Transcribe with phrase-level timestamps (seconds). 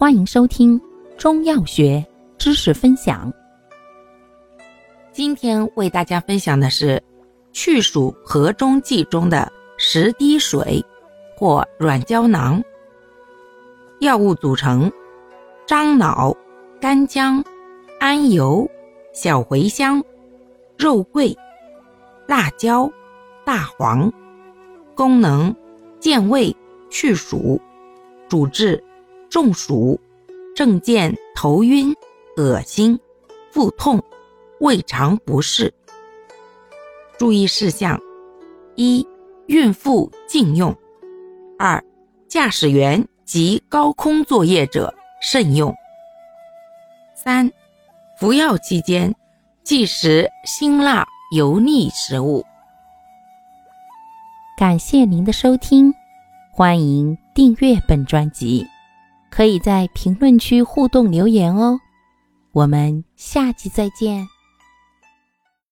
[0.00, 0.80] 欢迎收听
[1.16, 2.06] 中药学
[2.38, 3.32] 知识分享。
[5.10, 7.02] 今天为大家分享的是
[7.52, 10.80] 去暑和中剂中的十滴水
[11.36, 12.62] 或软胶囊。
[13.98, 14.88] 药物组成：
[15.66, 16.32] 樟脑、
[16.80, 17.44] 干姜、
[17.98, 18.70] 安油、
[19.12, 20.00] 小茴香、
[20.76, 21.36] 肉桂、
[22.28, 22.88] 辣椒、
[23.44, 24.12] 大黄。
[24.94, 25.52] 功能：
[25.98, 26.56] 健胃
[26.88, 27.60] 去暑。
[28.28, 28.80] 主治。
[29.30, 30.00] 中暑、
[30.54, 31.94] 症见头晕、
[32.36, 32.98] 恶心、
[33.50, 34.02] 腹痛、
[34.60, 35.72] 胃肠不适。
[37.18, 38.00] 注意事项：
[38.74, 39.06] 一、
[39.46, 40.72] 孕妇禁用；
[41.58, 41.82] 二、
[42.28, 45.70] 驾驶员及高空作业者慎用；
[47.14, 47.50] 三、
[48.18, 49.14] 服药期间
[49.62, 52.44] 忌食辛辣油腻食物。
[54.56, 55.92] 感谢您的收听，
[56.50, 58.66] 欢迎订阅本专辑。
[59.30, 61.78] 可以在评论区互动留言哦，
[62.52, 64.26] 我们下期再见。